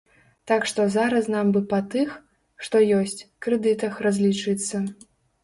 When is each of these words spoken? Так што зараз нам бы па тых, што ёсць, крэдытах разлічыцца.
Так 0.51 0.63
што 0.69 0.85
зараз 0.95 1.29
нам 1.35 1.51
бы 1.57 1.61
па 1.73 1.79
тых, 1.95 2.15
што 2.69 2.81
ёсць, 3.01 3.25
крэдытах 3.49 4.01
разлічыцца. 4.09 4.85